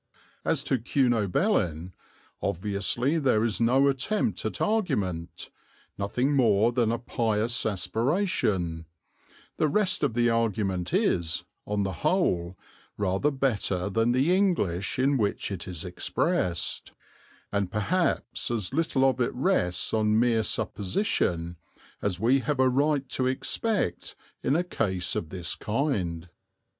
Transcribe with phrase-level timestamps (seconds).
[0.43, 1.91] As to Cunobelin,
[2.41, 5.51] obviously there is no attempt at argument,
[5.95, 8.87] nothing more than a pious aspiration;
[9.57, 12.57] the rest of the argument is, on the whole,
[12.97, 16.93] rather better than the English in which it is expressed,
[17.51, 21.57] and perhaps as little of it rests on mere supposition
[22.01, 26.27] as we have a right to expect in a case of this kind.